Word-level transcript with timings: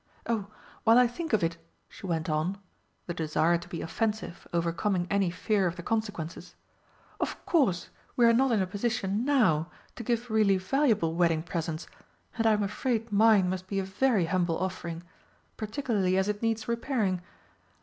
Oh, 0.25 0.47
while 0.83 0.97
I 0.97 1.05
think 1.05 1.31
of 1.31 1.43
it," 1.43 1.57
she 1.87 2.07
went 2.07 2.27
on 2.27 2.57
(the 3.05 3.13
desire 3.13 3.59
to 3.59 3.67
be 3.69 3.83
offensive 3.83 4.47
overcoming 4.51 5.05
any 5.11 5.29
fear 5.29 5.67
of 5.67 5.75
the 5.75 5.83
consequences), 5.83 6.55
"of 7.19 7.45
course 7.45 7.89
we 8.15 8.25
are 8.25 8.33
not 8.33 8.51
in 8.51 8.63
a 8.63 8.65
position 8.65 9.23
now 9.23 9.69
to 9.95 10.03
give 10.03 10.31
really 10.31 10.57
valuable 10.57 11.13
wedding 11.13 11.43
presents 11.43 11.85
and 12.39 12.47
I'm 12.47 12.63
afraid 12.63 13.11
mine 13.11 13.47
must 13.47 13.67
be 13.67 13.77
a 13.77 13.83
very 13.83 14.25
humble 14.25 14.57
offering, 14.57 15.03
particularly 15.55 16.17
as 16.17 16.27
it 16.27 16.41
needs 16.41 16.67
repairing. 16.67 17.21